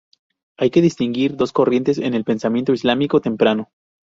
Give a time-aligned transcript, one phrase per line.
[0.57, 3.69] Hay que distinguir dos corrientes en el pensamiento islámico temprano.